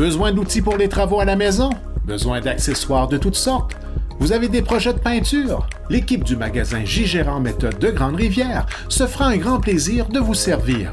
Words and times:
Besoin 0.00 0.32
d'outils 0.32 0.62
pour 0.62 0.78
les 0.78 0.88
travaux 0.88 1.20
à 1.20 1.26
la 1.26 1.36
maison? 1.36 1.68
Besoin 2.06 2.40
d'accessoires 2.40 3.06
de 3.06 3.18
toutes 3.18 3.34
sortes? 3.34 3.76
Vous 4.18 4.32
avez 4.32 4.48
des 4.48 4.62
projets 4.62 4.94
de 4.94 4.98
peinture? 4.98 5.68
L'équipe 5.90 6.24
du 6.24 6.38
magasin 6.38 6.82
J. 6.86 7.22
Méthode 7.38 7.78
de 7.78 7.90
Grande-Rivière 7.90 8.64
se 8.88 9.06
fera 9.06 9.26
un 9.26 9.36
grand 9.36 9.60
plaisir 9.60 10.08
de 10.08 10.18
vous 10.18 10.32
servir. 10.32 10.90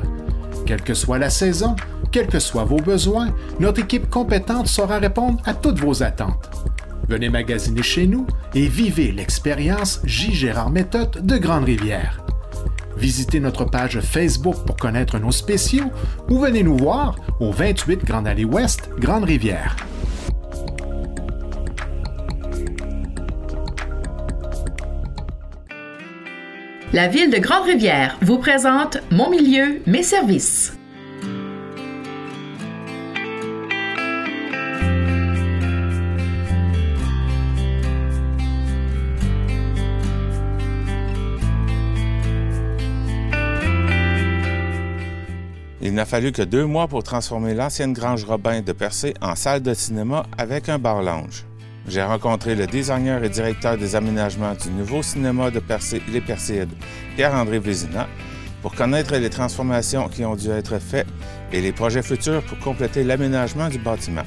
Quelle 0.66 0.82
que 0.82 0.94
soit 0.94 1.20
la 1.20 1.30
saison, 1.30 1.78
quels 2.12 2.28
que 2.28 2.40
soient 2.40 2.66
vos 2.66 2.82
besoins, 2.82 3.34
notre 3.62 3.80
équipe 3.80 4.10
compétente 4.10 4.68
saura 4.68 4.98
répondre 4.98 5.42
à 5.46 5.54
toutes 5.54 5.80
vos 5.80 6.04
attentes. 6.04 6.50
Venez 7.08 7.30
magasiner 7.30 7.84
chez 7.84 8.08
nous 8.08 8.28
et 8.56 8.68
vivez 8.68 9.14
l'expérience 9.14 10.02
J. 10.04 10.52
Méthode 10.70 11.26
de 11.26 11.38
Grande-Rivière. 11.38 12.27
Visitez 12.98 13.40
notre 13.40 13.64
page 13.66 14.00
Facebook 14.00 14.66
pour 14.66 14.76
connaître 14.76 15.20
nos 15.20 15.32
spéciaux 15.32 15.92
ou 16.30 16.40
venez 16.40 16.64
nous 16.64 16.78
voir 16.78 17.16
au 17.40 17.52
28 17.52 18.04
Grande 18.04 18.28
Allée 18.28 18.44
Ouest, 18.44 18.90
Grande-Rivière. 18.98 19.76
La 26.94 27.08
ville 27.08 27.30
de 27.30 27.38
Grande-Rivière 27.38 28.18
vous 28.22 28.40
présente 28.40 28.98
Mon 29.12 29.30
milieu, 29.30 29.82
mes 29.86 30.04
services. 30.04 30.77
N'a 45.98 46.06
fallu 46.06 46.32
que 46.32 46.44
deux 46.44 46.66
mois 46.66 46.88
pour 46.88 47.02
transformer 47.02 47.56
l'ancienne 47.56 47.92
Grange 47.92 48.24
Robin 48.24 48.62
de 48.62 48.72
Percé 48.72 49.16
en 49.20 49.34
salle 49.34 49.64
de 49.64 49.74
cinéma 49.74 50.28
avec 50.38 50.70
un 50.70 50.78
bar-lounge. 50.78 51.44
J'ai 51.88 52.04
rencontré 52.04 52.54
le 52.54 52.68
designer 52.68 53.24
et 53.24 53.30
directeur 53.30 53.78
des 53.78 53.96
aménagements 53.96 54.54
du 54.54 54.70
nouveau 54.70 55.02
cinéma 55.02 55.50
de 55.50 55.60
Percé 55.60 56.04
Les 56.10 56.22
Perséides, 56.22 56.74
Pierre-André 57.16 57.58
Vézina, 57.58 58.06
pour 58.62 58.76
connaître 58.76 59.16
les 59.16 59.32
transformations 59.32 60.08
qui 60.08 60.24
ont 60.24 60.36
dû 60.36 60.52
être 60.52 60.78
faites 60.78 61.08
et 61.52 61.62
les 61.62 61.72
projets 61.72 62.04
futurs 62.04 62.44
pour 62.44 62.60
compléter 62.60 63.04
l'aménagement 63.04 63.68
du 63.68 63.80
bâtiment. 63.80 64.26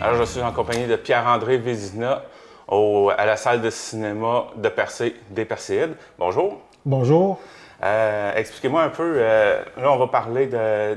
Alors, 0.00 0.16
je 0.16 0.24
suis 0.24 0.40
en 0.40 0.52
compagnie 0.52 0.86
de 0.86 0.96
Pierre-André 0.96 1.58
Vézina 1.58 2.22
à 3.18 3.26
la 3.26 3.36
salle 3.36 3.60
de 3.60 3.68
cinéma 3.68 4.46
de 4.56 4.70
Percé 4.70 5.16
des 5.28 5.44
Perséides. 5.44 5.92
Bonjour. 6.18 6.62
Bonjour. 6.86 7.38
Euh, 7.84 8.32
expliquez-moi 8.36 8.84
un 8.84 8.90
peu, 8.90 9.14
euh, 9.16 9.60
là 9.76 9.90
on 9.90 9.98
va 9.98 10.06
parler 10.06 10.46
de, 10.46 10.96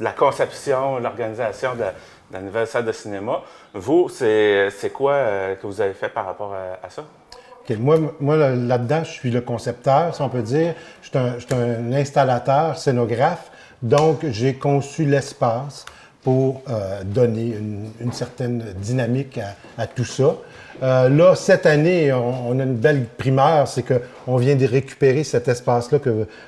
la 0.00 0.12
conception, 0.12 0.98
l'organisation 0.98 1.74
de, 1.74 1.84
la 2.32 2.40
nouvelle 2.40 2.66
salle 2.66 2.86
de 2.86 2.92
cinéma. 2.92 3.42
Vous, 3.74 4.08
c'est 4.08 4.92
quoi 4.94 5.12
euh, 5.12 5.54
que 5.54 5.66
vous 5.66 5.82
avez 5.82 5.92
fait 5.92 6.08
par 6.08 6.24
rapport 6.24 6.54
à, 6.54 6.88
ça? 6.88 7.04
Moi, 7.78 7.98
moi 8.20 8.36
là-dedans, 8.36 9.04
je 9.04 9.10
suis 9.10 9.30
le 9.30 9.42
concepteur, 9.42 10.14
si 10.14 10.22
on 10.22 10.28
peut 10.28 10.42
dire. 10.42 10.74
Je 11.02 11.08
suis 11.08 11.54
un, 11.54 11.92
installateur, 11.92 12.78
scénographe. 12.78 13.50
Donc, 13.82 14.20
j'ai 14.22 14.54
conçu 14.54 15.04
l'espace 15.04 15.84
pour 16.22 16.62
donner 17.04 17.56
une, 18.00 18.12
certaine 18.12 18.72
dynamique 18.76 19.40
à 19.76 19.86
tout 19.86 20.04
ça. 20.04 20.36
Euh, 20.82 21.08
là, 21.08 21.34
cette 21.34 21.66
année, 21.66 22.12
on, 22.12 22.58
a 22.58 22.62
une 22.62 22.76
belle 22.76 23.04
primeur, 23.04 23.68
c'est 23.68 23.84
qu'on 23.84 24.36
vient 24.36 24.56
de 24.56 24.66
récupérer 24.66 25.24
cet 25.24 25.48
espace-là 25.48 25.98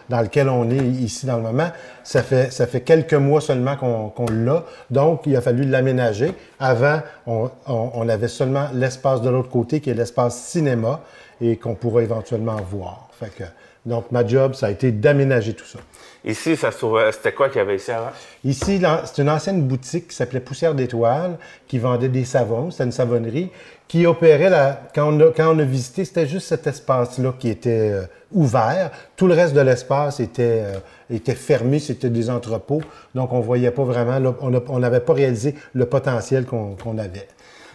dans 0.09 0.21
lequel 0.21 0.49
on 0.49 0.71
est 0.71 0.77
ici 0.77 1.27
dans 1.27 1.37
le 1.37 1.43
moment. 1.43 1.71
Ça 2.03 2.23
fait, 2.23 2.53
ça 2.53 2.67
fait 2.67 2.81
quelques 2.81 3.15
mois 3.15 3.41
seulement 3.41 3.77
qu'on 3.77 4.27
l'a, 4.31 4.65
donc 4.91 5.23
il 5.27 5.37
a 5.37 5.41
fallu 5.41 5.65
l'aménager. 5.65 6.33
Avant, 6.59 7.01
on, 7.27 7.51
on, 7.67 8.09
avait 8.09 8.29
seulement 8.29 8.69
l'espace 8.73 9.23
de 9.23 9.31
l'autre 9.31 9.51
côté, 9.51 9.81
qui 9.81 9.91
est 9.91 9.95
l'espace 9.95 10.37
cinéma, 10.37 11.01
et 11.41 11.57
qu'on 11.57 11.75
pourra 11.75 12.03
éventuellement 12.03 12.57
voir. 12.71 13.09
Fait 13.19 13.31
que, 13.35 13.45
donc, 13.87 14.11
ma 14.11 14.27
job, 14.27 14.55
ça 14.55 14.67
a 14.67 14.71
été 14.71 14.93
d'aménager 14.93 15.55
tout 15.55 15.67
ça. 15.67 15.79
Ici, 16.25 16.57
ça 16.57 16.71
c'était 17.13 17.33
quoi 17.33 17.49
qu'il 17.51 17.59
y 17.59 17.61
avait 17.61 17.77
ici 17.77 17.91
avant? 17.91 18.11
Ici, 18.45 18.81
c'est 19.05 19.23
une 19.23 19.29
ancienne 19.29 19.63
boutique 19.63 20.09
qui 20.09 20.17
s'appelait 20.17 20.41
Poussière 20.41 20.75
d'étoiles, 20.75 21.37
qui 21.69 21.79
vendait 21.79 22.09
des 22.09 22.25
savons. 22.25 22.71
C'était 22.71 22.85
une 22.85 22.93
savonnerie 22.93 23.51
qui 23.89 24.07
opérait, 24.07 24.49
la, 24.49 24.81
quand, 24.95 25.13
on 25.13 25.21
a, 25.21 25.33
quand 25.33 25.55
on 25.55 25.59
a 25.59 25.65
visité, 25.65 26.07
c'était 26.07 26.27
juste 26.27 26.49
cet 26.49 26.67
espace-là 26.67 27.35
qui 27.39 27.51
était 27.51 27.91
euh, 27.93 28.03
ouvert. 28.33 28.91
Tout 29.17 29.27
le 29.27 29.35
reste 29.35 29.55
de 29.55 29.61
l'espace 29.61 30.21
était, 30.21 30.63
euh, 30.65 30.79
était 31.11 31.35
fermé, 31.35 31.79
c'était 31.79 32.09
des 32.09 32.31
entrepôts. 32.31 32.81
Donc, 33.15 33.33
on 33.35 33.41
voyait 33.41 33.71
pas 33.71 33.85
vraiment, 33.85 34.35
on 34.41 34.79
n'avait 34.79 35.01
pas 35.01 35.13
réalisé 35.13 35.55
le 35.75 35.85
potentiel 35.85 36.47
qu'on 36.47 36.99
avait. 36.99 37.29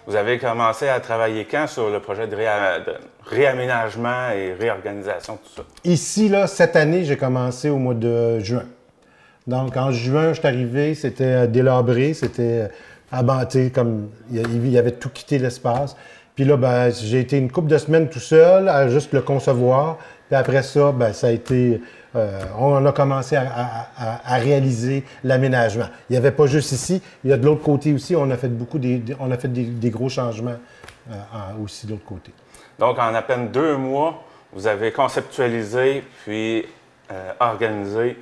Vous 0.10 0.16
avez 0.16 0.40
commencé 0.40 0.88
à 0.88 1.00
travailler 1.00 1.46
quand 1.46 1.68
sur 1.68 1.92
le 1.92 2.00
projet 2.00 2.26
de, 2.26 2.36
réaménagement 3.28 4.32
et 4.36 4.54
réorganisation, 4.60 5.38
tout 5.38 5.52
ça? 5.58 5.62
Ici, 5.84 6.30
là, 6.30 6.48
cette 6.48 6.76
année, 6.76 7.04
j'ai 7.04 7.16
commencé 7.16 7.70
au 7.70 7.78
mois 7.78 7.94
de 7.94 8.40
juin. 8.40 8.64
Donc, 9.46 9.78
en 9.78 9.92
juin, 9.92 10.34
je 10.34 10.40
suis 10.40 10.48
arrivé, 10.48 10.96
c'était 10.96 11.24
euh, 11.26 11.46
délabré, 11.46 12.16
c'était 12.16 12.70
abatté, 13.12 13.70
comme 13.70 14.10
il 14.32 14.72
y 14.72 14.80
avait 14.80 14.94
tout 14.94 15.10
quitté 15.10 15.38
l'espace. 15.38 15.96
Puis 16.34 16.44
là, 16.44 16.58
ben, 16.58 16.90
j'ai 16.90 17.20
été 17.20 17.38
une 17.38 17.52
couple 17.52 17.68
de 17.68 17.78
semaines 17.78 18.10
tout 18.10 18.18
seul 18.18 18.68
à 18.68 18.90
juste 18.90 19.14
le 19.14 19.22
concevoir. 19.22 20.00
Puis 20.28 20.36
après 20.36 20.64
ça, 20.64 20.92
ben, 20.92 21.14
ça 21.14 21.28
a 21.28 21.32
été. 21.32 21.82
Euh, 22.16 22.42
on 22.58 22.86
a 22.86 22.92
commencé 22.92 23.36
à, 23.36 24.36
réaliser 24.38 25.04
l'aménagement. 25.24 25.86
Il 26.10 26.14
n'y 26.14 26.18
avait 26.18 26.32
pas 26.32 26.48
juste 26.48 26.72
ici, 26.72 27.02
il 27.24 27.30
y 27.30 27.34
a 27.34 27.38
de 27.38 27.46
l'autre 27.46 27.64
côté 27.64 27.94
aussi. 27.94 28.16
On 28.16 28.30
a 28.32 28.38
fait 28.38 28.48
beaucoup 28.48 28.80
des, 28.80 29.02
gros 29.90 30.10
changements 30.10 30.58
euh, 31.12 31.14
aussi 31.64 31.86
de 31.86 31.92
l'autre 31.92 32.06
côté. 32.06 32.32
Donc, 32.80 32.98
en 32.98 33.14
à 33.14 33.22
peine 33.22 33.50
deux 33.50 33.78
mois, 33.78 34.24
vous 34.54 34.66
avez 34.66 34.92
conceptualisé 34.92 36.04
puis 36.24 36.66
euh, 37.12 37.32
organisé 37.40 38.18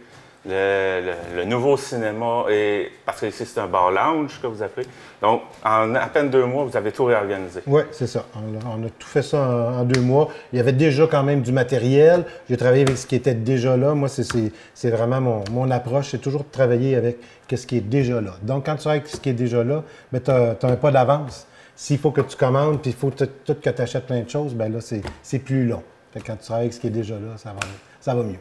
le, 0.46 1.44
nouveau 1.46 1.78
cinéma, 1.78 2.46
et, 2.50 2.92
parce 3.06 3.22
que 3.22 3.25
ici 3.28 3.46
c'est 3.46 3.59
un 3.59 3.68
bar 3.68 3.92
lounge 3.92 4.40
que 4.42 4.48
vous 4.48 4.62
appelez. 4.62 4.86
Donc, 5.22 5.42
en 5.64 5.96
à 5.96 6.08
peine 6.08 6.30
deux 6.30 6.46
mois, 6.46 6.64
vous 6.66 6.78
avez 6.78 6.92
tout 6.92 7.06
réorganisé. 7.06 7.62
Oui, 7.66 7.81
c'est 7.92 8.08
ça. 8.08 8.25
On 8.36 8.84
a, 8.84 8.90
tout 8.90 9.08
fait 9.08 9.22
ça 9.22 9.40
en, 9.40 9.84
deux 9.84 10.02
mois. 10.02 10.30
Il 10.53 10.58
y 10.58 10.59
avait 10.59 10.74
déjà 10.74 11.08
quand 11.08 11.24
même 11.24 11.42
du 11.42 11.52
matériel. 11.52 12.24
J'ai 12.50 12.58
travaillé 12.58 12.84
avec 12.84 12.98
ce 12.98 13.08
qui 13.08 13.16
était 13.16 13.34
déjà 13.34 13.75
là. 13.75 13.94
Moi, 13.96 14.09
c'est 14.09 14.90
vraiment 14.90 15.44
mon, 15.50 15.72
approche. 15.72 16.09
C'est 16.12 16.20
toujours 16.20 16.44
de 16.44 16.52
travailler 16.52 16.96
avec 16.96 17.18
ce 17.50 17.66
qui 17.66 17.78
est 17.78 17.81
déjà 17.81 18.22
là. 18.22 18.36
Donc, 18.44 18.66
quand 18.66 18.74
tu 18.74 18.81
travailles 18.81 19.00
avec 19.00 19.09
ce 19.09 19.18
qui 19.18 19.30
est 19.30 19.34
déjà 19.34 19.64
là, 19.64 19.84
tu 20.14 20.31
as, 20.31 20.58
un 20.64 20.75
pas 20.75 20.92
d'avance. 20.92 21.48
S'il 21.75 22.00
faut 22.00 22.12
que 22.12 22.22
tu 22.22 22.36
commandes, 22.36 22.81
puis 22.81 22.92
il 22.92 22.98
faut 22.98 23.12
tout 23.12 23.56
que 23.56 23.69
tu 23.69 23.81
achètes 23.81 24.06
plein 24.06 24.22
de 24.22 24.30
choses, 24.30 24.56
ben 24.56 24.72
là, 24.72 24.80
c'est 24.81 25.40
plus 25.40 25.68
long. 25.68 25.84
quand 26.25 26.36
tu 26.36 26.46
travailles 26.46 26.66
avec 26.66 26.74
ce 26.74 26.80
qui 26.80 26.88
est 26.88 26.92
déjà 26.92 27.16
là, 27.16 27.38
ça 27.38 27.50
va, 27.50 27.59
ça 28.00 28.16
va 28.16 28.24
mieux. 28.24 28.40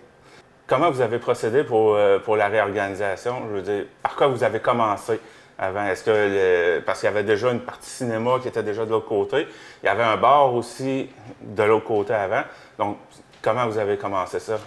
Comment 0.66 0.90
vous 0.90 1.00
avez 1.00 1.18
procédé 1.18 1.62
pour, 1.62 1.94
euh, 1.94 2.18
pour 2.18 2.36
la 2.36 2.48
réorganisation? 2.48 3.42
Je 3.48 3.54
veux 3.54 3.62
dire, 3.62 3.84
par 4.02 4.16
quoi 4.16 4.26
vous 4.26 4.42
avez 4.42 4.58
commencé 4.58 5.20
avant? 5.58 5.86
Est-ce 5.86 6.02
que 6.02 6.80
parce 6.80 7.00
qu'il 7.00 7.06
y 7.06 7.12
avait 7.12 7.22
déjà 7.22 7.52
une 7.52 7.60
partie 7.60 7.88
cinéma 7.88 8.38
qui 8.42 8.48
était 8.48 8.64
déjà 8.64 8.84
de 8.84 8.90
l'autre 8.90 9.06
côté, 9.06 9.46
il 9.82 9.86
y 9.86 9.88
avait 9.88 10.02
un 10.02 10.16
bar 10.16 10.52
aussi 10.52 11.08
de 11.40 11.62
l'autre 11.62 11.86
côté 11.86 12.14
avant. 12.14 12.42
Donc, 12.78 12.96
comment 13.40 13.66
vous 13.68 13.78
avez 13.78 13.96
commencé 13.96 14.40
ça? 14.40 14.58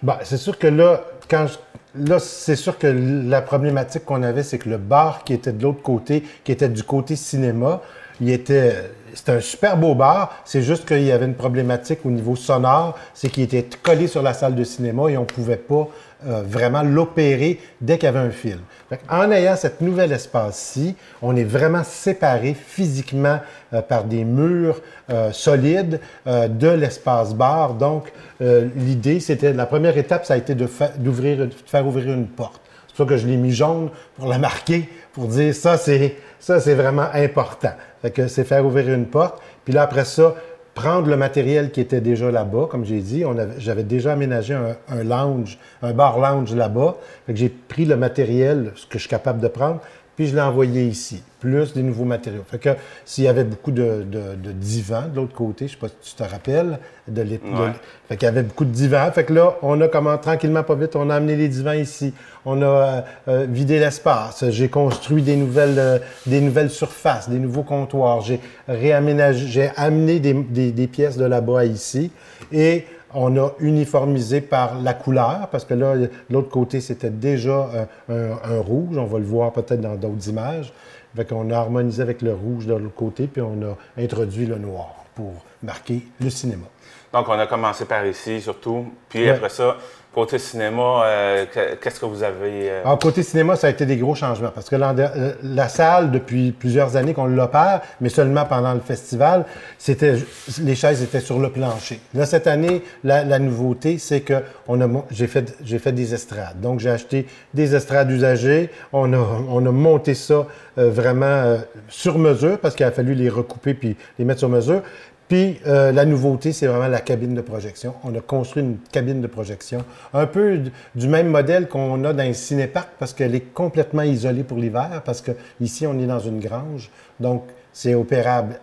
Bien, 0.00 0.18
c'est 0.22 0.38
sûr 0.38 0.58
que 0.58 0.68
là, 0.68 1.02
quand 1.28 1.46
là, 1.94 2.18
c'est 2.18 2.56
sûr 2.56 2.78
que 2.78 2.86
la 2.86 3.42
problématique 3.42 4.04
qu'on 4.04 4.22
avait, 4.22 4.42
c'est 4.42 4.58
que 4.58 4.70
le 4.70 4.78
bar 4.78 5.22
qui 5.24 5.34
était 5.34 5.52
de 5.52 5.62
l'autre 5.62 5.82
côté, 5.82 6.22
qui 6.44 6.52
était 6.52 6.68
du 6.68 6.82
côté 6.82 7.14
cinéma, 7.14 7.82
il 8.20 8.30
était, 8.30 8.90
c'était 9.14 9.32
un 9.32 9.40
super 9.40 9.76
beau 9.76 9.94
bar. 9.94 10.42
C'est 10.44 10.62
juste 10.62 10.86
qu'il 10.86 11.02
y 11.02 11.12
avait 11.12 11.26
une 11.26 11.34
problématique 11.34 12.00
au 12.04 12.10
niveau 12.10 12.36
sonore, 12.36 12.98
c'est 13.14 13.28
qu'il 13.28 13.44
était 13.44 13.66
collé 13.82 14.06
sur 14.06 14.22
la 14.22 14.34
salle 14.34 14.54
de 14.54 14.64
cinéma 14.64 15.10
et 15.10 15.16
on 15.16 15.24
pouvait 15.24 15.56
pas 15.56 15.88
euh, 16.26 16.42
vraiment 16.46 16.82
l'opérer 16.82 17.58
dès 17.80 17.98
qu'il 17.98 18.06
y 18.06 18.08
avait 18.08 18.20
un 18.20 18.30
film. 18.30 18.60
en 19.08 19.30
ayant 19.32 19.56
cette 19.56 19.80
nouvel 19.80 20.12
espace-ci, 20.12 20.94
on 21.20 21.34
est 21.34 21.44
vraiment 21.44 21.82
séparé 21.82 22.54
physiquement 22.54 23.40
euh, 23.72 23.82
par 23.82 24.04
des 24.04 24.24
murs 24.24 24.80
euh, 25.10 25.32
solides 25.32 25.98
de 26.26 26.68
l'espace 26.68 27.34
bar. 27.34 27.74
Donc, 27.74 28.12
l'idée, 28.40 29.20
c'était, 29.20 29.52
la 29.52 29.66
première 29.66 29.96
étape, 29.96 30.24
ça 30.24 30.34
a 30.34 30.36
été 30.36 30.54
de, 30.54 30.64
de 30.98 31.50
faire 31.66 31.86
ouvrir 31.86 32.12
une 32.12 32.26
porte. 32.26 32.60
C'est 32.86 32.96
pour 32.96 33.06
ça 33.06 33.14
que 33.14 33.16
je 33.16 33.26
l'ai 33.26 33.36
mis 33.36 33.52
jaune 33.52 33.90
pour 34.16 34.28
la 34.28 34.38
marquer, 34.38 34.88
pour 35.12 35.26
dire 35.26 35.54
ça, 35.54 35.76
c'est, 35.76 36.16
ça, 36.38 36.60
c'est 36.60 36.74
vraiment 36.74 37.06
important. 37.14 37.72
C'est 38.02 38.44
faire 38.44 38.64
ouvrir 38.66 38.92
une 38.92 39.06
porte. 39.06 39.40
Puis 39.64 39.72
là, 39.72 39.82
après 39.82 40.04
ça, 40.04 40.34
prendre 40.74 41.08
le 41.08 41.16
matériel 41.16 41.70
qui 41.70 41.80
était 41.80 42.00
déjà 42.00 42.30
là-bas, 42.30 42.66
comme 42.70 42.84
j'ai 42.84 43.00
dit. 43.00 43.24
J'avais 43.58 43.84
déjà 43.84 44.12
aménagé 44.12 44.54
un, 44.54 45.04
lounge, 45.04 45.58
un 45.82 45.92
bar 45.92 46.18
lounge 46.18 46.54
là-bas. 46.54 46.96
J'ai 47.28 47.48
pris 47.48 47.84
le 47.84 47.96
matériel, 47.96 48.72
ce 48.74 48.86
que 48.86 48.94
je 48.94 49.00
suis 49.00 49.08
capable 49.08 49.40
de 49.40 49.48
prendre, 49.48 49.80
puis 50.16 50.26
je 50.26 50.34
l'ai 50.34 50.40
envoyé 50.42 50.84
ici, 50.84 51.22
plus 51.40 51.72
des 51.72 51.82
nouveaux 51.82 52.04
matériaux. 52.04 52.42
Fait 52.50 52.58
que 52.58 52.68
s'il 53.04 53.24
y 53.24 53.28
avait 53.28 53.44
beaucoup 53.44 53.70
de, 53.72 54.04
de, 54.04 54.34
de 54.36 54.52
divans 54.52 55.08
de 55.08 55.16
l'autre 55.16 55.34
côté, 55.34 55.66
je 55.68 55.72
sais 55.72 55.78
pas 55.78 55.88
si 56.00 56.14
tu 56.14 56.22
te 56.22 56.28
rappelles, 56.28 56.78
de 57.08 57.22
l'é- 57.22 57.38
de- 57.38 57.58
Ouais. 57.62 57.70
fait 58.08 58.16
qu'il 58.16 58.26
y 58.26 58.28
avait 58.28 58.42
beaucoup 58.42 58.64
de 58.66 58.70
divans. 58.70 59.10
Fait 59.12 59.24
que 59.24 59.32
là, 59.32 59.56
on 59.62 59.80
a 59.80 59.88
comment 59.88 60.16
tranquillement, 60.18 60.62
pas 60.62 60.74
vite, 60.74 60.94
on 60.96 61.08
a 61.10 61.14
amené 61.16 61.34
les 61.36 61.48
divans 61.48 61.72
ici. 61.72 62.12
On 62.44 62.60
a 62.62 62.66
euh, 62.66 63.00
euh, 63.28 63.46
vidé 63.48 63.78
l'espace. 63.78 64.44
J'ai 64.50 64.68
construit 64.68 65.22
des 65.22 65.36
nouvelles, 65.36 65.78
euh, 65.78 65.98
des 66.26 66.40
nouvelles 66.40 66.70
surfaces, 66.70 67.28
des 67.30 67.38
nouveaux 67.38 67.62
comptoirs. 67.62 68.20
J'ai 68.20 68.38
réaménagé, 68.68 69.46
j'ai 69.46 69.70
amené 69.76 70.20
des, 70.20 70.34
des- 70.34 70.72
des 70.72 70.86
pièces 70.86 71.16
de 71.16 71.24
là-bas 71.24 71.60
à 71.60 71.64
ici. 71.64 72.10
Et 72.52 72.84
on 73.14 73.36
a 73.36 73.50
uniformisé 73.60 74.40
par 74.40 74.80
la 74.80 74.94
couleur, 74.94 75.48
parce 75.50 75.64
que 75.64 75.74
là, 75.74 75.94
l'autre 76.30 76.48
côté, 76.50 76.80
c'était 76.80 77.10
déjà 77.10 77.68
euh, 78.10 78.34
un, 78.44 78.56
un 78.56 78.60
rouge. 78.60 78.96
On 78.96 79.04
va 79.06 79.18
le 79.18 79.24
voir 79.24 79.52
peut-être 79.52 79.80
dans 79.80 79.94
d'autres 79.96 80.28
images. 80.28 80.72
Fait 81.14 81.24
qu'on 81.26 81.50
a 81.50 81.56
harmonisé 81.58 82.00
avec 82.02 82.22
le 82.22 82.32
rouge 82.32 82.66
de 82.66 82.74
l'autre 82.74 82.94
côté, 82.94 83.26
puis 83.26 83.42
on 83.42 83.58
a 83.62 84.02
introduit 84.02 84.46
le 84.46 84.56
noir 84.56 84.94
pour 85.14 85.32
marquer 85.62 86.06
le 86.20 86.30
cinéma. 86.30 86.64
Donc, 87.12 87.28
on 87.28 87.32
a 87.38 87.46
commencé 87.46 87.84
par 87.84 88.06
ici, 88.06 88.40
surtout. 88.40 88.86
Puis 89.10 89.24
Ouais. 89.24 89.28
après 89.30 89.50
ça, 89.50 89.76
côté 90.14 90.38
cinéma, 90.38 91.04
euh, 91.04 91.46
que- 91.46 91.74
qu'est-ce 91.76 91.98
que 91.98 92.04
vous 92.06 92.22
avez. 92.22 92.70
euh, 92.70 92.82
Alors, 92.84 92.98
côté 92.98 93.22
cinéma, 93.22 93.56
ça 93.56 93.68
a 93.68 93.70
été 93.70 93.86
des 93.86 93.96
gros 93.96 94.14
changements 94.14 94.50
parce 94.54 94.68
que 94.68 94.76
euh, 95.16 95.32
la 95.42 95.68
salle, 95.68 96.10
depuis 96.10 96.52
plusieurs 96.52 96.96
années 96.96 97.14
qu'on 97.14 97.26
l'opère, 97.26 97.80
mais 98.00 98.08
seulement 98.10 98.44
pendant 98.44 98.74
le 98.74 98.80
festival, 98.80 99.46
c'était 99.78 100.16
les 100.60 100.74
chaises 100.74 101.02
étaient 101.02 101.20
sur 101.20 101.38
le 101.38 101.48
plancher. 101.50 101.98
Là, 102.14 102.26
cette 102.26 102.46
année, 102.46 102.82
la, 103.04 103.24
nouveauté, 103.38 103.96
c'est 103.98 104.20
que 104.20 104.42
a 104.80 104.86
mon- 104.86 105.04
j'ai 105.10 105.26
fait 105.26 105.56
j'ai 105.64 105.78
fait 105.78 105.92
des 105.92 106.12
estrades. 106.12 106.60
Donc, 106.60 106.80
j'ai 106.80 106.90
acheté 106.90 107.26
des 107.54 107.74
estrades 107.74 108.10
usagées. 108.10 108.70
On 108.92 109.12
a 109.14 109.18
on 109.48 109.64
a 109.64 109.70
monté 109.72 110.14
ça 110.14 110.46
euh, 110.78 110.90
vraiment 110.90 111.26
euh, 111.26 111.58
sur 111.88 112.18
mesure 112.18 112.58
parce 112.58 112.74
qu'il 112.74 112.84
a 112.86 112.90
fallu 112.90 113.14
les 113.14 113.28
recouper 113.30 113.74
puis 113.74 113.96
les 114.18 114.24
mettre 114.24 114.40
sur 114.40 114.48
mesure. 114.50 114.82
Puis 115.28 115.60
euh, 115.66 115.92
la 115.92 116.04
nouveauté, 116.04 116.52
c'est 116.52 116.66
vraiment 116.66 116.88
la 116.88 117.00
cabine 117.00 117.34
de 117.34 117.40
projection. 117.40 117.94
On 118.04 118.14
a 118.14 118.20
construit 118.20 118.62
une 118.62 118.78
cabine 118.92 119.20
de 119.20 119.26
projection, 119.26 119.84
un 120.12 120.26
peu 120.26 120.60
du 120.94 121.08
même 121.08 121.28
modèle 121.28 121.68
qu'on 121.68 122.04
a 122.04 122.12
dans 122.12 122.22
les 122.22 122.34
cinéparcs 122.34 122.90
parce 122.98 123.14
qu'elle 123.14 123.34
est 123.34 123.52
complètement 123.54 124.02
isolée 124.02 124.44
pour 124.44 124.58
l'hiver, 124.58 125.02
parce 125.04 125.20
que 125.20 125.32
ici 125.60 125.86
on 125.86 125.98
est 125.98 126.06
dans 126.06 126.20
une 126.20 126.38
grange, 126.38 126.90
donc 127.18 127.44
c'est 127.72 127.94
opérable 127.94 128.60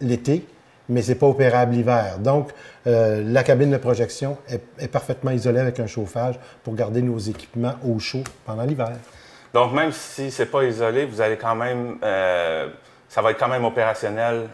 l'été, 0.00 0.46
mais 0.88 1.02
c'est 1.02 1.14
pas 1.14 1.26
opérable 1.26 1.74
l'hiver. 1.74 2.18
Donc 2.18 2.50
euh, 2.86 3.22
la 3.24 3.44
cabine 3.44 3.70
de 3.70 3.76
projection 3.76 4.36
est, 4.48 4.62
est 4.78 4.88
parfaitement 4.88 5.30
isolée 5.30 5.60
avec 5.60 5.78
un 5.78 5.86
chauffage 5.86 6.34
pour 6.64 6.74
garder 6.74 7.02
nos 7.02 7.18
équipements 7.18 7.74
au 7.86 7.98
chaud 8.00 8.24
pendant 8.44 8.64
l'hiver. 8.64 8.92
Donc, 9.52 9.72
même 9.72 9.90
si 9.90 10.30
c'est 10.30 10.46
pas 10.46 10.62
isolé, 10.62 11.06
vous 11.06 11.20
allez 11.20 11.36
quand 11.36 11.56
même. 11.56 11.98
euh, 12.04 12.68
ça 13.08 13.20
va 13.20 13.32
être 13.32 13.38
quand 13.38 13.48
même 13.48 13.64
opérationnel 13.64 14.46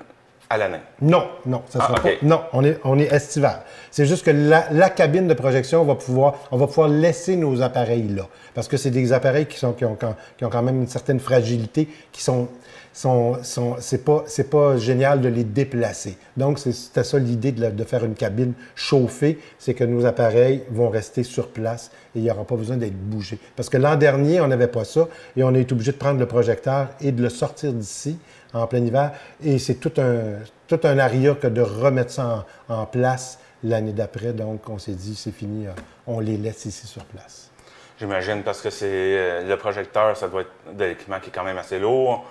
à 0.48 0.56
l'année. 0.58 0.78
Non, 1.00 1.26
non, 1.44 1.62
ça 1.68 1.78
Ah, 1.82 1.86
sera 1.88 2.00
pas. 2.00 2.08
Non, 2.22 2.40
on 2.52 2.64
est, 2.64 2.78
on 2.84 2.98
est 2.98 3.12
estival. 3.12 3.62
C'est 3.90 4.06
juste 4.06 4.24
que 4.24 4.30
la, 4.30 4.66
la 4.70 4.90
cabine 4.90 5.26
de 5.26 5.34
projection, 5.34 5.82
on 5.82 5.84
va 5.84 5.94
pouvoir, 5.96 6.34
on 6.50 6.56
va 6.56 6.66
pouvoir 6.66 6.88
laisser 6.88 7.36
nos 7.36 7.62
appareils 7.62 8.08
là, 8.08 8.26
parce 8.54 8.68
que 8.68 8.76
c'est 8.76 8.90
des 8.90 9.12
appareils 9.12 9.46
qui 9.46 9.58
sont, 9.58 9.72
qui 9.72 9.84
ont, 9.84 9.96
quand- 9.98 10.14
qui 10.38 10.44
ont 10.44 10.50
quand 10.50 10.62
même 10.62 10.82
une 10.82 10.88
certaine 10.88 11.18
fragilité, 11.20 11.88
qui 12.12 12.22
sont, 12.22 12.48
sont, 12.96 13.42
sont 13.42 13.76
c'est 13.78 14.04
pas, 14.04 14.76
génial 14.78 15.20
de 15.20 15.28
les 15.28 15.44
déplacer. 15.44 16.16
Donc 16.38 16.58
c'était 16.58 17.04
ça 17.04 17.18
l'idée 17.18 17.52
de, 17.52 17.68
de 17.68 17.84
faire 17.84 18.04
une 18.04 18.14
cabine 18.14 18.54
chauffée, 18.74 19.38
c'est 19.58 19.74
que 19.74 19.84
nos 19.84 20.06
appareils 20.06 20.62
vont 20.70 20.88
rester 20.88 21.22
sur 21.22 21.48
place 21.48 21.90
et 22.14 22.20
il 22.20 22.22
n'y 22.22 22.30
aura 22.30 22.44
pas 22.44 22.56
besoin 22.56 22.78
d'être 22.78 22.96
bougés. 22.96 23.38
Parce 23.54 23.68
que 23.68 23.76
l'an 23.76 23.96
dernier, 23.96 24.40
on 24.40 24.48
n'avait 24.48 24.66
pas 24.66 24.84
ça 24.84 25.08
et 25.36 25.44
on 25.44 25.54
a 25.54 25.58
été 25.58 25.74
obligé 25.74 25.92
de 25.92 25.98
prendre 25.98 26.18
le 26.18 26.26
projecteur 26.26 26.88
et 27.02 27.12
de 27.12 27.22
le 27.22 27.28
sortir 27.28 27.74
d'ici 27.74 28.18
en 28.54 28.66
plein 28.66 28.82
hiver. 28.82 29.12
Et 29.44 29.58
c'est 29.58 29.74
tout 29.74 29.92
un, 29.98 30.38
tout 30.66 30.80
un 30.84 30.98
aria 30.98 31.34
que 31.34 31.48
de 31.48 31.60
remettre 31.60 32.12
ça 32.12 32.46
en, 32.68 32.74
en 32.74 32.86
place 32.86 33.38
l'année 33.62 33.92
d'après. 33.92 34.32
Donc, 34.32 34.70
on 34.70 34.78
s'est 34.78 34.92
dit, 34.92 35.14
c'est 35.14 35.32
fini, 35.32 35.66
euh, 35.66 35.72
on 36.06 36.20
les 36.20 36.38
laisse 36.38 36.64
ici 36.64 36.86
sur 36.86 37.04
place. 37.04 37.50
J'imagine 37.98 38.42
parce 38.42 38.62
que 38.62 38.70
c'est 38.70 38.86
euh, 38.86 39.46
le 39.46 39.56
projecteur, 39.58 40.16
ça 40.16 40.28
doit 40.28 40.42
être 40.42 40.76
de 40.76 40.84
l'équipement 40.84 41.20
qui 41.20 41.28
est 41.28 41.32
quand 41.32 41.44
même 41.44 41.58
assez 41.58 41.78
lourd. 41.78 42.24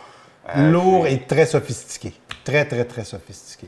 Euh, 0.56 0.70
Lourd 0.72 1.08
et 1.08 1.20
très 1.24 1.46
sophistiqué. 1.46 2.14
Très, 2.44 2.66
très, 2.66 2.86
très 2.86 3.04
sophistiqué. 3.04 3.68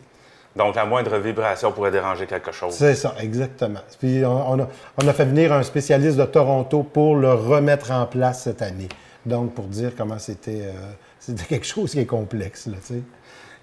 Donc, 0.55 0.75
la 0.75 0.85
moindre 0.85 1.17
vibration 1.17 1.71
pourrait 1.71 1.91
déranger 1.91 2.25
quelque 2.25 2.51
chose. 2.51 2.73
C'est 2.73 2.95
ça, 2.95 3.15
exactement. 3.19 3.79
Puis, 3.99 4.25
on, 4.25 4.51
on 4.51 4.59
a, 4.61 4.67
on 5.03 5.07
a 5.07 5.13
fait 5.13 5.25
venir 5.25 5.53
un 5.53 5.63
spécialiste 5.63 6.17
de 6.17 6.25
Toronto 6.25 6.83
pour 6.83 7.15
le 7.15 7.33
remettre 7.33 7.91
en 7.91 8.05
place 8.05 8.43
cette 8.43 8.61
année. 8.61 8.89
Donc, 9.25 9.53
pour 9.53 9.65
dire 9.65 9.91
comment 9.97 10.19
c'était 10.19 10.63
euh, 10.65 10.71
c'était 11.19 11.43
quelque 11.45 11.65
chose 11.67 11.91
qui 11.91 11.99
est 11.99 12.05
complexe, 12.05 12.67
là, 12.67 12.77
tu 12.85 12.93
sais. 12.95 13.01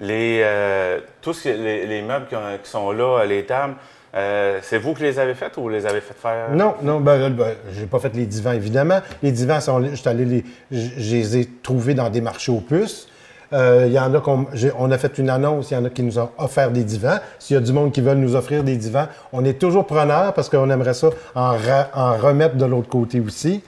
Les, 0.01 0.41
euh, 0.43 1.01
tous 1.23 1.45
les, 1.45 1.87
les 1.87 2.03
meubles 2.03 2.27
qui, 2.27 2.35
ont- 2.35 2.59
qui 2.63 2.69
sont 2.71 2.91
là, 2.93 3.25
les 3.25 3.47
tables, 3.47 3.75
euh, 4.17 4.59
c'est 4.63 4.79
vous 4.79 4.95
qui 4.95 5.03
les 5.03 5.19
avez 5.19 5.35
faites 5.35 5.57
ou 5.57 5.63
vous 5.63 5.69
les 5.69 5.87
avez 5.87 6.01
fait 6.01 6.15
faire? 6.15 6.51
Non, 6.53 6.75
non, 6.83 7.01
ben, 7.01 7.17
là, 7.19 7.31
ben, 7.31 7.55
j'ai 7.77 7.87
pas 7.87 7.99
fait 7.99 8.15
les 8.15 8.27
divans, 8.27 8.53
évidemment. 8.53 9.01
Les 9.23 9.33
divans, 9.33 9.61
sont, 9.61 9.83
allé 10.07 10.25
les, 10.25 10.45
je, 10.71 11.15
les 11.17 11.37
ai 11.39 11.49
trouvés 11.63 11.95
dans 11.95 12.11
des 12.11 12.21
marchés 12.21 12.53
aux 12.53 12.61
puces. 12.61 13.09
Euh, 13.53 13.85
Il 13.87 13.93
y 13.93 13.99
en 13.99 14.13
a 14.15 14.21
qu'on, 14.21 14.47
on 14.79 14.91
a 14.91 14.99
fait 14.99 15.19
une 15.19 15.31
annonce, 15.31 15.71
il 15.71 15.75
y 15.75 15.77
en 15.77 15.85
a 15.85 15.91
qui 15.91 16.03
nous 16.03 16.19
ont 16.19 16.31
offert 16.39 16.71
des 16.71 16.83
divans. 16.85 17.19
S'il 17.39 17.55
y 17.55 17.57
a 17.57 17.61
du 17.61 17.73
monde 17.73 17.93
qui 17.93 18.01
veut 18.01 18.15
nous 18.15 18.35
offrir 18.37 18.65
des 18.65 18.77
divans, 18.77 19.07
on 19.33 19.45
est 19.45 19.59
toujours 19.61 19.87
preneur 19.87 20.33
parce 20.33 20.49
qu'on 20.49 20.71
aimerait 20.71 20.95
ça 20.95 21.11
en, 21.35 21.51
ra- 21.57 21.89
en 21.95 22.17
remettre 22.17 22.57
de 22.57 22.65
l'autre 22.65 22.89
côté 22.89 23.21
aussi. 23.21 23.63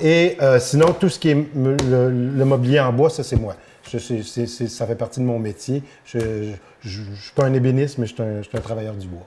Et 0.00 0.36
euh, 0.42 0.58
sinon, 0.58 0.86
tout 0.98 1.08
ce 1.08 1.18
qui 1.18 1.30
est 1.30 1.46
le, 1.54 2.44
mobilier 2.44 2.80
en 2.80 2.92
bois, 2.92 3.10
ça, 3.10 3.22
c'est 3.22 3.36
moi. 3.36 3.54
Je- 3.92 4.22
ça 4.22 4.86
fait 4.86 4.94
partie 4.94 5.20
de 5.20 5.24
mon 5.26 5.38
métier. 5.38 5.82
Je 6.04 6.18
ne 6.18 6.52
suis 6.82 7.32
pas 7.34 7.44
un 7.44 7.52
ébéniste, 7.52 7.98
mais 7.98 8.06
je 8.06 8.14
suis 8.14 8.22
un 8.56 8.60
travailleur 8.60 8.94
du 8.94 9.06
bois. 9.06 9.26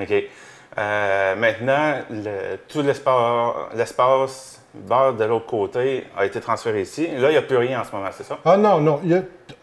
OK. 0.00 0.12
Euh, 0.78 1.36
maintenant, 1.36 1.96
tout 2.68 2.80
l'espace, 2.82 4.60
bar 4.74 5.12
de 5.12 5.24
l'autre 5.24 5.46
côté 5.46 6.04
a 6.16 6.24
été 6.24 6.40
transféré 6.40 6.80
ici. 6.82 7.06
Là, 7.18 7.28
il 7.28 7.32
n'y 7.32 7.36
a 7.36 7.42
plus 7.42 7.58
rien 7.58 7.80
en 7.80 7.84
ce 7.84 7.92
moment, 7.94 8.08
c'est 8.16 8.24
ça? 8.24 8.38
Ah 8.44 8.56
non, 8.56 8.80
non. 8.80 9.00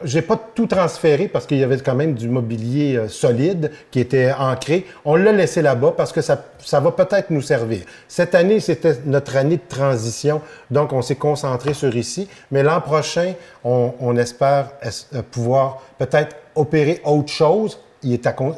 J'ai 0.04 0.22
pas 0.22 0.38
tout 0.54 0.68
transféré 0.68 1.28
parce 1.28 1.48
qu'il 1.48 1.58
y 1.58 1.64
avait 1.64 1.80
quand 1.80 1.96
même 1.96 2.14
du 2.14 2.30
mobilier 2.30 2.96
euh, 2.96 3.08
solide 3.08 3.72
qui 3.90 4.00
était 4.00 4.32
ancré. 4.32 4.86
On 5.04 5.16
l'a 5.16 5.32
laissé 5.32 5.64
là-bas 5.64 5.94
parce 5.98 6.12
que 6.12 6.22
ça, 6.22 6.40
va 6.74 6.92
peut-être 6.92 7.32
nous 7.32 7.42
servir. 7.42 7.82
Cette 8.08 8.36
année, 8.36 8.60
c'était 8.60 8.98
notre 9.06 9.36
année 9.36 9.58
de 9.58 9.68
transition, 9.68 10.42
donc 10.70 10.94
on 10.94 11.02
s'est 11.02 11.16
concentré 11.16 11.74
sur 11.74 11.96
ici. 11.96 12.30
Mais 12.52 12.62
l'an 12.62 12.82
prochain, 12.82 13.34
on, 13.64 14.16
espère 14.16 14.68
es- 14.84 15.16
euh, 15.18 15.24
pouvoir 15.24 15.82
peut-être 15.98 16.36
opérer 16.56 17.02
autre 17.04 17.32
chose. 17.32 17.80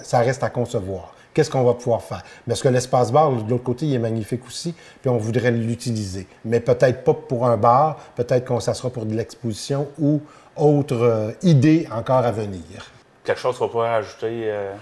Ça 0.04 0.20
reste 0.20 0.44
à 0.44 0.50
concevoir. 0.50 1.16
Qu'est-ce 1.34 1.50
qu'on 1.50 1.64
va 1.64 1.74
pouvoir 1.74 2.02
faire? 2.02 2.24
Parce 2.48 2.62
que 2.62 2.68
l'espace 2.68 3.12
bar, 3.12 3.32
de 3.32 3.50
l'autre 3.50 3.64
côté, 3.64 3.86
il 3.86 3.94
est 3.96 4.00
magnifique 4.00 4.46
aussi, 4.46 4.74
puis 5.02 5.10
on 5.10 5.18
voudrait 5.18 5.52
l'utiliser. 5.52 6.28
Mais 6.44 6.60
peut-être 6.60 7.04
pas 7.04 7.14
pour 7.14 7.46
un 7.48 7.58
bar, 7.58 7.98
peut-être 8.16 8.46
qu'on 8.46 8.60
ça 8.60 8.74
sera 8.74 8.90
pour 8.90 9.06
de 9.06 9.16
l'exposition 9.16 9.88
ou 10.00 10.22
autre 10.58 10.96
euh, 11.02 11.32
idée 11.44 11.88
encore 11.92 12.26
à 12.26 12.32
venir. 12.32 12.92
Quelque 13.24 13.40
chose 13.40 13.58
qu'on 13.58 13.70
pourrait 13.70 13.90
ajouter. 13.90 14.28
euh, 14.46 14.74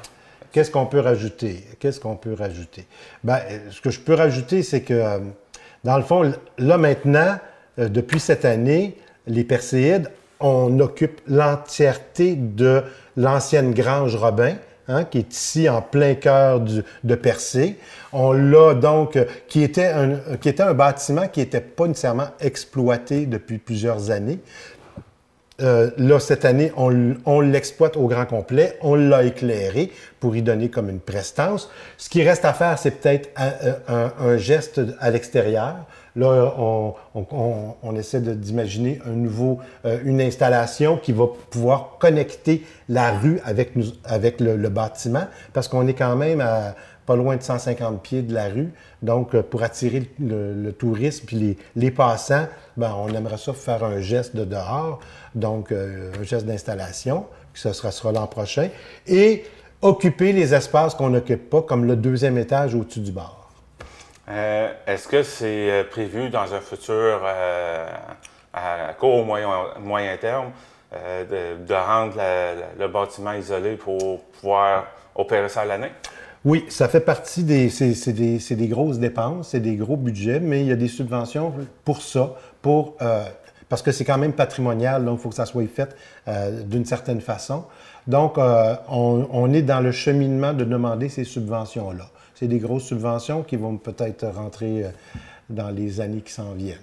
Qu'est-ce 0.51 0.72
qu'on 0.72 0.88
peut 0.88 1.01
rajouter? 1.01 1.63
Qu'est-ce 1.79 2.00
qu'on 2.00 2.15
peut 2.15 2.34
rajouter? 2.34 2.88
Ben, 3.24 3.39
euh, 3.51 3.60
ce 3.70 3.79
que 3.82 3.91
je 3.91 4.00
peux 4.00 4.15
rajouter, 4.15 4.63
c'est 4.63 4.82
que, 4.82 4.94
euh, 4.96 5.20
dans 5.84 5.98
le 5.98 6.03
fond, 6.03 6.34
là 6.58 6.77
maintenant, 6.77 7.38
depuis 7.77 8.20
cette 8.20 8.44
année, 8.44 8.98
les 9.27 9.44
Perséides, 9.44 10.10
on 10.41 10.79
occupe 10.79 11.22
l'entièreté 11.27 12.36
de 12.36 12.84
l'ancienne 13.15 13.74
grange 13.74 14.15
Robin, 14.15 14.56
hein, 14.89 15.05
qui 15.05 15.19
est 15.19 15.34
ici 15.34 15.69
en 15.69 15.81
plein 15.81 16.15
cœur 16.15 16.60
de 16.60 17.15
Percé. 17.15 17.77
On 18.12 18.34
l'a 18.34 18.74
donc, 18.74 19.15
euh, 19.15 19.25
qui 19.48 19.63
était 19.63 19.88
un, 19.88 20.10
euh, 20.12 20.38
qui 20.41 20.50
était 20.50 20.63
un 20.63 20.74
bâtiment 20.74 21.27
qui 21.27 21.39
n'était 21.39 21.62
pas 21.62 21.88
nécessairement 21.88 22.29
exploité 22.41 23.25
depuis 23.25 23.60
plusieurs 23.60 24.12
années. 24.12 24.39
Euh, 25.62 25.91
là, 25.98 26.19
cette 26.19 26.46
année, 26.46 26.72
on, 26.77 27.41
l'exploite 27.41 27.98
au 27.98 28.08
grand 28.08 28.25
complet, 28.25 28.77
on 28.81 28.96
l'a 28.96 29.24
éclairé 29.24 29.91
pour 30.19 30.36
y 30.36 30.41
donner 30.41 30.69
comme 30.69 30.89
une 30.89 31.01
prestance. 31.01 31.69
Ce 31.98 32.10
qui 32.10 32.24
reste 32.24 32.46
à 32.46 32.53
faire, 32.53 32.79
c'est 32.79 32.91
peut-être 32.91 33.29
un, 33.36 34.12
un 34.19 34.38
geste 34.38 34.79
à 35.00 35.12
l'extérieur. 35.12 35.75
Là, 36.19 36.53
on, 37.15 37.95
essaie 37.95 38.19
d'imaginer 38.19 38.99
nouveau, 39.05 39.59
euh, 39.85 39.99
une 40.03 40.19
installation 40.19 40.97
qui 40.97 41.13
va 41.13 41.27
pouvoir 41.49 41.97
connecter 41.97 42.65
la 42.89 43.17
rue 43.17 43.39
avec, 43.45 43.71
le, 43.75 44.57
le 44.57 44.69
bâtiment, 44.69 45.25
parce 45.53 45.69
qu'on 45.69 45.88
est 45.88 45.93
quand 45.93 46.15
même 46.17 46.41
à 46.41 46.75
pas 47.09 47.15
loin 47.15 47.38
de 47.38 47.41
150 47.41 48.03
pieds 48.03 48.21
de 48.21 48.35
la 48.35 48.49
rue. 48.49 48.71
Donc, 49.01 49.33
euh, 49.33 49.41
pour 49.41 49.63
attirer 49.63 50.11
le, 50.19 50.53
le 50.53 50.71
tourisme 50.73 51.25
puis 51.25 51.57
les, 51.75 51.89
passants, 51.89 52.47
ben, 52.77 52.93
on 52.95 53.07
aimerait 53.15 53.39
ça 53.39 53.51
faire 53.53 53.83
un 53.83 53.99
geste 53.99 54.35
de 54.35 54.45
dehors, 54.45 54.99
donc 55.33 55.71
euh, 55.71 56.11
un 56.19 56.23
geste 56.23 56.45
d'installation, 56.45 57.25
que 57.51 57.59
ce 57.59 57.73
sera 57.73 58.11
l'an 58.11 58.27
prochain, 58.27 58.69
et 59.07 59.43
occuper 59.81 60.33
les 60.33 60.53
espaces 60.53 60.93
qu'on 60.93 61.09
n'occupe 61.09 61.49
pas, 61.49 61.63
comme 61.63 61.85
le 61.85 61.95
deuxième 61.95 62.38
étage 62.38 62.75
au-dessus 62.75 62.99
du 62.99 63.11
bar. 63.11 63.38
Euh, 64.29 64.71
Est-ce 64.86 65.07
que 65.07 65.24
c'est 65.24 65.71
euh, 65.71 65.83
prévu 65.83 66.29
dans 66.29 66.53
un 66.53 66.59
futur 66.59 67.21
euh, 67.24 67.88
à 68.53 68.93
court 68.98 69.25
moyen, 69.25 69.50
moyen 69.79 70.17
terme, 70.17 70.51
de, 70.91 71.74
rendre 71.74 72.15
le 72.79 72.88
bâtiment 72.88 73.33
isolé 73.33 73.75
pour 73.75 74.21
pouvoir 74.24 74.88
opérer 75.15 75.48
ça 75.48 75.62
à 75.62 75.65
l'année? 75.65 75.91
Oui, 76.45 76.65
ça 76.69 76.88
fait 76.88 77.01
partie 77.01 77.43
des. 77.43 77.69
C'est 77.69 78.13
des, 78.13 78.39
des, 78.39 78.67
grosses 78.67 78.98
dépenses, 78.98 79.50
c'est 79.50 79.59
des 79.59 79.75
gros 79.75 79.98
budgets, 79.98 80.39
mais 80.39 80.62
il 80.62 80.67
y 80.67 80.71
a 80.71 80.75
des 80.75 80.88
subventions 80.88 81.53
pour 81.86 82.01
ça, 82.01 82.33
pour. 82.63 82.98
parce 83.67 83.83
que 83.83 83.91
c'est 83.91 84.05
quand 84.05 84.17
même 84.17 84.33
patrimonial, 84.33 85.05
donc 85.05 85.19
il 85.19 85.21
faut 85.21 85.29
que 85.29 85.36
ça 85.36 85.45
soit 85.45 85.67
fait 85.67 85.95
d'une 86.65 86.86
certaine 86.86 87.21
façon. 87.21 87.65
Donc, 88.07 88.39
on, 88.39 89.27
on, 89.31 89.53
est 89.53 89.62
dans 89.62 89.81
le 89.81 89.91
cheminement 89.91 90.53
de 90.53 90.63
demander 90.63 91.09
ces 91.09 91.24
subventions-là. 91.24 92.05
C'est 92.39 92.48
des 92.48 92.60
grosses 92.60 92.86
subventions 92.86 93.43
qui 93.43 93.58
vont 93.58 93.75
peut-être 93.75 94.25
rentrer 94.25 94.86
dans 95.50 95.69
les 95.72 96.00
années 96.00 96.22
qui 96.22 96.31
s'en 96.31 96.53
viennent. 96.53 96.77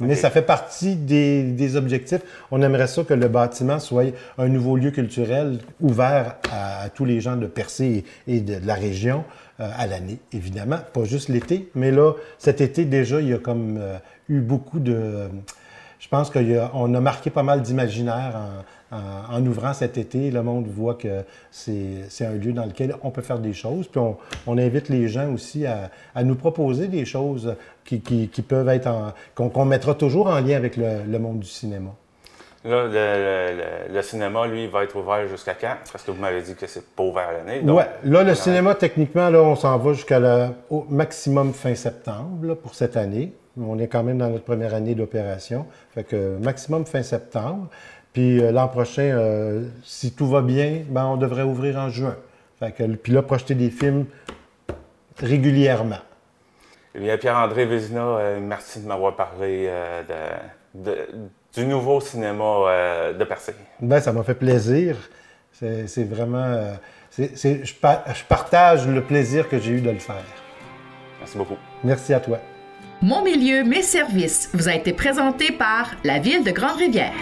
Mais 0.00 0.14
ça 0.14 0.30
fait 0.30 0.42
partie 0.42 0.94
des, 0.94 1.76
objectifs. 1.76 2.20
On 2.52 2.62
aimerait 2.62 2.86
ça 2.86 3.02
que 3.02 3.14
le 3.14 3.26
bâtiment 3.26 3.80
soit 3.80 4.14
un 4.38 4.48
nouveau 4.48 4.76
lieu 4.76 4.92
culturel 4.92 5.58
ouvert 5.80 6.36
à, 6.52 6.88
tous 6.90 7.04
les 7.04 7.20
gens 7.20 7.36
de 7.36 7.46
Percé 7.46 8.04
et, 8.28 8.40
de, 8.40 8.64
la 8.64 8.74
région 8.74 9.24
euh, 9.58 9.68
à 9.76 9.88
l'année, 9.88 10.18
évidemment. 10.32 10.78
Pas 10.92 11.04
juste 11.04 11.28
l'été, 11.28 11.68
mais 11.74 11.90
là, 11.90 12.12
cet 12.38 12.60
été, 12.60 12.84
déjà, 12.84 13.20
il 13.20 13.28
y 13.28 13.34
a 13.34 13.38
comme 13.38 13.78
euh, 13.78 13.98
eu 14.28 14.40
beaucoup 14.40 14.78
de... 14.78 15.28
Je 15.98 16.08
pense 16.08 16.30
qu'on 16.30 16.94
a, 16.94 17.00
marqué 17.00 17.30
pas 17.30 17.42
mal 17.42 17.62
d'imaginaire 17.62 18.36
en, 18.36 18.62
en, 18.90 19.44
ouvrant 19.46 19.74
cet 19.74 19.98
été, 19.98 20.30
le 20.30 20.42
monde 20.42 20.66
voit 20.66 20.94
que 20.94 21.24
c'est 21.50 22.24
un 22.24 22.32
lieu 22.32 22.52
dans 22.52 22.64
lequel 22.64 22.94
on 23.02 23.10
peut 23.10 23.22
faire 23.22 23.38
des 23.38 23.52
choses. 23.52 23.88
Puis 23.88 24.00
on, 24.46 24.58
invite 24.58 24.88
les 24.88 25.08
gens 25.08 25.32
aussi 25.32 25.66
à, 25.66 25.90
nous 26.22 26.34
proposer 26.34 26.88
des 26.88 27.04
choses 27.04 27.54
qui, 27.84 27.98
peuvent 28.46 28.68
être 28.68 29.14
qu'on 29.34 29.64
mettra 29.64 29.94
toujours 29.94 30.28
en 30.28 30.40
lien 30.40 30.56
avec 30.56 30.76
le, 30.76 31.18
monde 31.18 31.40
du 31.40 31.48
cinéma. 31.48 31.90
Là, 32.64 32.88
le, 33.88 34.02
cinéma, 34.02 34.46
lui, 34.46 34.66
va 34.66 34.82
être 34.82 34.96
ouvert 34.96 35.28
jusqu'à 35.28 35.54
quand? 35.54 35.76
Parce 35.92 36.04
que 36.04 36.10
vous 36.10 36.20
m'avez 36.20 36.42
dit 36.42 36.54
que 36.54 36.66
c'est 36.66 36.84
pas 36.84 37.04
ouvert 37.04 37.30
l'année. 37.32 37.60
Oui, 37.64 37.82
là, 38.04 38.22
le 38.24 38.34
cinéma, 38.34 38.74
techniquement, 38.74 39.30
là, 39.30 39.40
on 39.40 39.54
s'en 39.54 39.78
va 39.78 39.92
jusqu'à 39.92 40.20
au 40.68 40.84
maximum 40.88 41.52
fin 41.52 41.74
septembre 41.74 42.54
pour 42.54 42.74
cette 42.74 42.96
année. 42.96 43.32
On 43.60 43.78
est 43.78 43.88
quand 43.88 44.02
même 44.02 44.18
dans 44.18 44.28
notre 44.28 44.44
première 44.44 44.74
année 44.74 44.94
d'opération. 44.94 45.66
Fait 45.94 46.04
que 46.04 46.36
maximum 46.38 46.84
fin 46.84 47.02
septembre. 47.02 47.68
Puis 48.12 48.42
euh, 48.42 48.50
l'an 48.50 48.68
prochain, 48.68 49.02
euh, 49.02 49.64
si 49.84 50.12
tout 50.12 50.26
va 50.26 50.42
bien, 50.42 50.82
ben, 50.88 51.06
on 51.06 51.16
devrait 51.16 51.42
ouvrir 51.42 51.76
en 51.76 51.88
juin. 51.90 52.16
puis 53.02 53.12
là, 53.12 53.22
projeter 53.22 53.54
des 53.54 53.70
films 53.70 54.06
régulièrement. 55.18 56.00
Eh 56.94 57.00
bien, 57.00 57.16
Pierre-André 57.16 57.66
Vézina, 57.66 58.00
euh, 58.00 58.40
merci 58.40 58.80
de 58.80 58.88
m'avoir 58.88 59.14
parlé 59.14 59.70
du 61.54 61.66
nouveau 61.66 62.00
cinéma 62.00 63.12
de 63.18 63.24
Percé. 63.24 63.54
Ben, 63.80 64.00
ça 64.00 64.12
m'a 64.12 64.22
fait 64.22 64.34
plaisir. 64.34 64.96
C'est 65.52 66.04
vraiment. 66.04 66.76
je, 67.18 67.24
je 67.34 68.24
partage 68.28 68.86
le 68.86 69.02
plaisir 69.02 69.48
que 69.48 69.58
j'ai 69.58 69.72
eu 69.72 69.80
de 69.80 69.90
le 69.90 69.98
faire. 69.98 70.24
Merci 71.18 71.36
beaucoup. 71.36 71.56
Merci 71.82 72.14
à 72.14 72.20
toi. 72.20 72.38
Mon 73.00 73.22
milieu, 73.22 73.62
mes 73.64 73.82
services 73.82 74.50
vous 74.54 74.68
a 74.68 74.74
été 74.74 74.92
présenté 74.92 75.52
par 75.52 75.94
la 76.04 76.18
Ville 76.18 76.42
de 76.42 76.50
Grande-Rivière. 76.50 77.14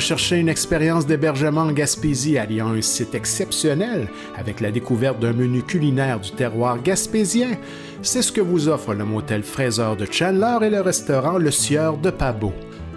Recherchez 0.00 0.38
une 0.38 0.48
expérience 0.48 1.06
d'hébergement 1.06 1.60
en 1.60 1.72
Gaspésie 1.72 2.38
alliant 2.38 2.68
un 2.68 2.80
site 2.80 3.14
exceptionnel 3.14 4.08
avec 4.34 4.60
la 4.60 4.70
découverte 4.70 5.20
d'un 5.20 5.34
menu 5.34 5.62
culinaire 5.62 6.18
du 6.18 6.30
terroir 6.30 6.82
gaspésien? 6.82 7.50
C'est 8.00 8.22
ce 8.22 8.32
que 8.32 8.40
vous 8.40 8.70
offre 8.70 8.94
le 8.94 9.04
motel 9.04 9.42
Fraser 9.42 9.90
de 9.98 10.06
Chandler 10.10 10.56
et 10.62 10.70
le 10.70 10.80
restaurant 10.80 11.36
Le 11.36 11.50
Sieur 11.50 11.98
de 11.98 12.08
Pabot. 12.08 12.54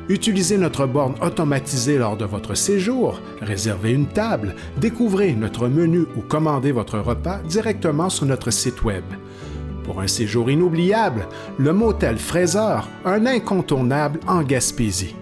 Utilisez 0.08 0.58
notre 0.58 0.86
borne 0.86 1.16
automatisée 1.22 1.98
lors 1.98 2.16
de 2.16 2.24
votre 2.24 2.56
séjour, 2.56 3.20
réservez 3.42 3.92
une 3.92 4.08
table, 4.08 4.56
découvrez 4.78 5.34
notre 5.34 5.68
menu 5.68 6.06
ou 6.16 6.22
commandez 6.22 6.72
votre 6.72 7.00
repas 7.00 7.40
directement 7.50 8.10
sur 8.10 8.28
notre 8.28 8.50
site 8.50 8.82
Web. 8.82 9.04
Pour 9.84 10.00
un 10.00 10.08
séjour 10.08 10.50
inoubliable, 10.50 11.28
le 11.58 11.74
motel 11.74 12.18
Fraser, 12.18 12.88
un 13.04 13.26
incontournable 13.26 14.22
en 14.26 14.42
Gaspésie. 14.42 15.16